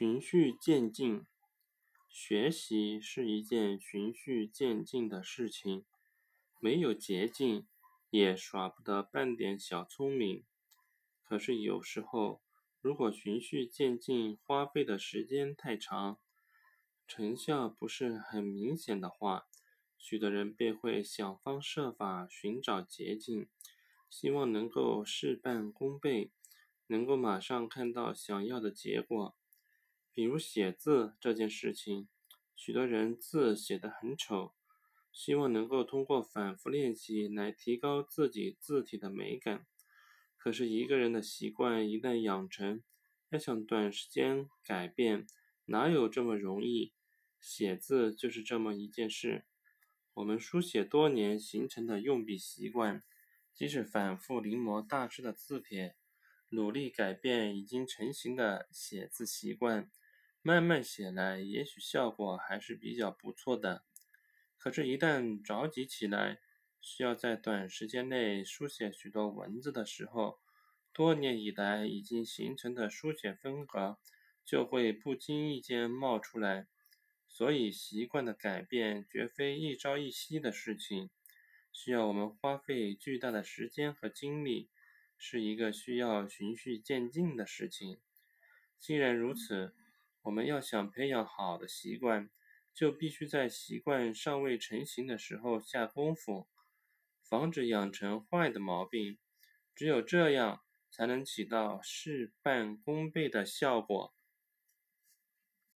[0.00, 1.26] 循序渐进，
[2.08, 5.84] 学习是一件循序渐进的事情，
[6.58, 7.66] 没有捷径，
[8.08, 10.42] 也耍不得半点小聪明。
[11.22, 12.40] 可是有时候，
[12.80, 16.18] 如果循序渐进花费的时间太长，
[17.06, 19.48] 成效不是很明显的话，
[19.98, 23.50] 许多人便会想方设法寻找捷径，
[24.08, 26.30] 希望能够事半功倍，
[26.86, 29.36] 能够马上看到想要的结果。
[30.20, 32.06] 比如写字这件事情，
[32.54, 34.52] 许多人字写得很丑，
[35.10, 39.66] 希望能够通过反复练习来提高自己字体的美感。
[40.36, 42.82] 可是一个人的习惯一旦养成，
[43.30, 45.26] 要想短时间改变，
[45.64, 46.92] 哪有这么容易？
[47.40, 49.46] 写字就是这么一件事。
[50.12, 53.02] 我们书写多年形成的用笔习惯，
[53.54, 55.96] 即使反复临摹大师的字帖，
[56.50, 59.90] 努力改变已经成型的写字习惯。
[60.42, 63.84] 慢慢写来，也许效果还是比较不错的。
[64.56, 66.40] 可是，一旦着急起来，
[66.80, 70.40] 需要在短时间内书写许多文字的时候，
[70.94, 73.98] 多年以来已经形成的书写风格
[74.42, 76.68] 就会不经意间冒出来。
[77.28, 81.10] 所以，习惯的改变绝非一朝一夕的事情，
[81.70, 84.70] 需要我们花费巨大的时间和精力，
[85.18, 88.00] 是一个需要循序渐进的事情。
[88.78, 89.74] 既然如此，
[90.22, 92.30] 我们要想培养好的习惯，
[92.74, 96.48] 就必须在习惯尚未成型的时候下功夫，
[97.22, 99.18] 防止养成坏的毛病。
[99.74, 104.14] 只有这样，才能起到事半功倍的效果。